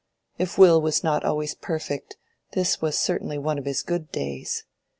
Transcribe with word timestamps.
If 0.39 0.57
Will 0.57 0.81
was 0.81 1.03
not 1.03 1.23
always 1.23 1.53
perfect, 1.53 2.17
this 2.53 2.81
was 2.81 2.97
certainly 2.97 3.37
one 3.37 3.59
of 3.59 3.65
his 3.65 3.83
good 3.83 4.11
days. 4.11 4.63